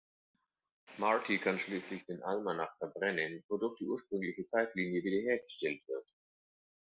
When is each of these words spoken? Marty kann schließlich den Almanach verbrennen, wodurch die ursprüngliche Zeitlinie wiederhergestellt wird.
Marty 0.97 1.37
kann 1.37 1.59
schließlich 1.59 2.07
den 2.07 2.23
Almanach 2.23 2.75
verbrennen, 2.79 3.43
wodurch 3.47 3.77
die 3.77 3.85
ursprüngliche 3.85 4.47
Zeitlinie 4.47 5.03
wiederhergestellt 5.03 5.87
wird. 5.87 6.07